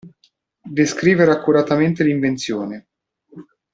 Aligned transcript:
Descrivere 0.71 1.29
accuratamente 1.29 2.01
l'invenzione. 2.03 2.87